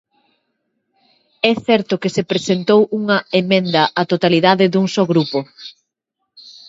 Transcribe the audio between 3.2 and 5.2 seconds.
emenda á totalidade dun só